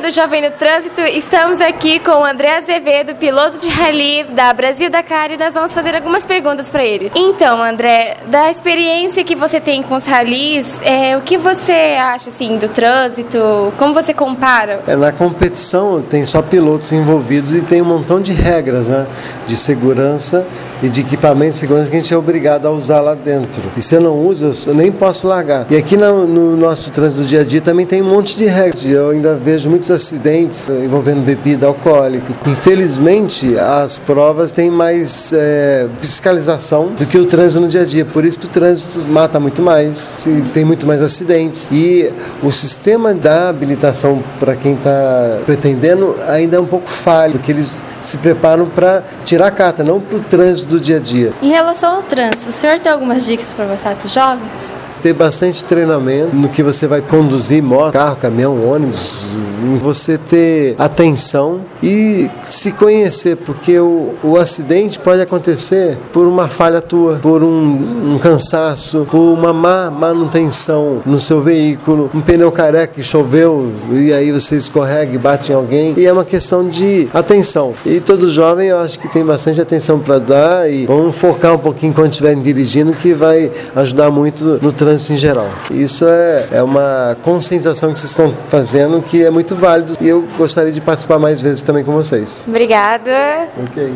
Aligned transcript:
do 0.00 0.10
Jovem 0.10 0.40
no 0.40 0.50
Trânsito, 0.50 1.02
estamos 1.02 1.60
aqui 1.60 1.98
com 1.98 2.12
o 2.12 2.24
André 2.24 2.56
Azevedo, 2.56 3.14
piloto 3.14 3.58
de 3.58 3.68
rally 3.68 4.24
da 4.24 4.52
Brasil 4.52 4.88
Dakar 4.88 5.30
e 5.30 5.36
nós 5.36 5.52
vamos 5.52 5.74
fazer 5.74 5.94
algumas 5.94 6.24
perguntas 6.24 6.70
para 6.70 6.82
ele. 6.82 7.12
Então, 7.14 7.62
André, 7.62 8.16
da 8.26 8.50
experiência 8.50 9.22
que 9.22 9.36
você 9.36 9.60
tem 9.60 9.82
com 9.82 9.94
os 9.94 10.06
rallies, 10.06 10.80
é, 10.82 11.16
o 11.16 11.20
que 11.20 11.36
você 11.36 11.96
acha 12.00 12.30
assim 12.30 12.56
do 12.56 12.68
trânsito? 12.68 13.38
Como 13.76 13.92
você 13.92 14.14
compara? 14.14 14.80
É, 14.86 14.96
na 14.96 15.12
competição 15.12 16.00
tem 16.00 16.24
só 16.24 16.40
pilotos 16.40 16.90
envolvidos 16.92 17.54
e 17.54 17.60
tem 17.60 17.82
um 17.82 17.86
montão 17.86 18.20
de 18.20 18.32
regras 18.32 18.88
né, 18.88 19.06
de 19.46 19.56
segurança 19.56 20.46
e 20.82 20.88
de 20.88 21.00
equipamento 21.02 21.52
de 21.52 21.58
segurança 21.58 21.90
que 21.90 21.96
a 21.96 22.00
gente 22.00 22.12
é 22.12 22.16
obrigado 22.16 22.66
a 22.66 22.70
usar 22.70 23.00
lá 23.00 23.14
dentro. 23.14 23.62
E 23.76 23.82
se 23.82 23.94
eu 23.94 24.00
não 24.00 24.18
uso, 24.26 24.50
eu 24.68 24.74
nem 24.74 24.90
posso 24.90 25.28
largar. 25.28 25.66
E 25.70 25.76
aqui 25.76 25.96
no, 25.96 26.26
no 26.26 26.56
nosso 26.56 26.90
trânsito 26.90 27.22
do 27.22 27.28
dia 27.28 27.40
a 27.40 27.44
dia 27.44 27.60
também 27.60 27.86
tem 27.86 28.02
um 28.02 28.08
monte 28.08 28.36
de 28.36 28.46
regras. 28.46 28.84
Eu 28.84 29.10
ainda 29.10 29.34
vejo 29.34 29.70
muitos 29.70 29.90
acidentes 29.90 30.68
envolvendo 30.68 31.24
bebida 31.24 31.66
alcoólica. 31.66 32.32
Infelizmente, 32.46 33.56
as 33.58 33.98
provas 33.98 34.50
têm 34.50 34.70
mais 34.70 35.32
é, 35.32 35.86
fiscalização 35.98 36.88
do 36.98 37.06
que 37.06 37.18
o 37.18 37.24
trânsito 37.24 37.60
no 37.60 37.68
dia 37.68 37.82
a 37.82 37.84
dia. 37.84 38.04
Por 38.04 38.24
isso 38.24 38.38
que 38.38 38.46
o 38.46 38.50
trânsito 38.50 38.98
mata 39.08 39.38
muito 39.38 39.62
mais, 39.62 40.26
tem 40.52 40.64
muito 40.64 40.86
mais 40.86 41.00
acidentes. 41.00 41.68
E 41.70 42.10
o 42.42 42.50
sistema 42.50 43.14
da 43.14 43.48
habilitação 43.48 44.22
para 44.40 44.56
quem 44.56 44.74
está 44.74 45.38
pretendendo 45.46 46.16
ainda 46.28 46.56
é 46.56 46.60
um 46.60 46.66
pouco 46.66 46.88
falho, 46.88 47.34
porque 47.34 47.52
eles 47.52 47.82
se 48.02 48.16
preparam 48.18 48.66
para 48.66 49.02
tirar 49.24 49.46
a 49.46 49.50
carta, 49.50 49.84
não 49.84 50.00
para 50.00 50.16
o 50.16 50.20
trânsito 50.20 50.71
do 50.72 50.80
dia 50.80 50.96
a 50.96 51.00
dia. 51.00 51.32
Em 51.42 51.50
relação 51.50 51.96
ao 51.96 52.02
trânsito, 52.02 52.48
o 52.48 52.52
senhor 52.52 52.80
tem 52.80 52.90
algumas 52.90 53.24
dicas 53.24 53.52
para 53.52 53.66
passar 53.66 53.94
para 53.94 54.06
os 54.06 54.12
jovens? 54.12 54.78
Ter 55.02 55.12
bastante 55.12 55.64
treinamento 55.64 56.34
no 56.34 56.48
que 56.48 56.62
você 56.62 56.86
vai 56.86 57.00
conduzir 57.00 57.60
moto, 57.60 57.92
carro, 57.92 58.16
caminhão, 58.16 58.64
ônibus, 58.64 59.36
você 59.82 60.16
ter 60.16 60.76
atenção 60.78 61.60
e 61.82 62.30
se 62.44 62.70
conhecer, 62.70 63.36
porque 63.36 63.78
o, 63.80 64.14
o 64.22 64.36
acidente 64.36 64.98
pode 64.98 65.20
acontecer 65.20 65.98
por 66.12 66.26
uma 66.28 66.46
falha 66.46 66.80
tua, 66.80 67.16
por 67.16 67.42
um, 67.42 68.14
um 68.14 68.18
cansaço, 68.18 69.06
por 69.10 69.18
uma 69.18 69.52
má 69.52 69.90
manutenção 69.90 71.02
no 71.04 71.18
seu 71.18 71.40
veículo, 71.40 72.08
um 72.14 72.20
pneu 72.20 72.52
careca 72.52 72.94
que 72.94 73.02
choveu 73.02 73.72
e 73.90 74.12
aí 74.12 74.30
você 74.30 74.56
escorrega 74.56 75.14
e 75.14 75.18
bate 75.18 75.50
em 75.50 75.54
alguém. 75.54 75.94
E 75.96 76.06
é 76.06 76.12
uma 76.12 76.24
questão 76.24 76.68
de 76.68 77.08
atenção. 77.12 77.74
E 77.84 77.98
todo 77.98 78.30
jovem 78.30 78.68
eu 78.68 78.78
acho 78.78 78.98
que 78.98 79.08
tem 79.08 79.24
bastante 79.24 79.60
atenção 79.60 79.98
para 79.98 80.18
dar 80.18 80.70
e 80.70 80.86
vamos 80.86 81.16
focar 81.16 81.54
um 81.54 81.58
pouquinho 81.58 81.92
quando 81.92 82.10
estiverem 82.10 82.40
dirigindo 82.40 82.92
que 82.92 83.12
vai 83.12 83.50
ajudar 83.74 84.10
muito 84.10 84.60
no 84.62 84.70
trânsito 84.70 84.91
trânsito 84.92 85.12
em 85.12 85.16
geral. 85.16 85.50
Isso 85.70 86.06
é, 86.06 86.48
é 86.52 86.62
uma 86.62 87.16
conscientização 87.22 87.92
que 87.92 87.98
vocês 87.98 88.10
estão 88.10 88.34
fazendo 88.48 89.02
que 89.02 89.24
é 89.24 89.30
muito 89.30 89.56
válido 89.56 89.96
e 90.00 90.08
eu 90.08 90.26
gostaria 90.36 90.72
de 90.72 90.80
participar 90.80 91.18
mais 91.18 91.40
vezes 91.40 91.62
também 91.62 91.84
com 91.84 91.92
vocês. 91.92 92.44
Obrigada. 92.48 93.48
Ok. 93.62 93.92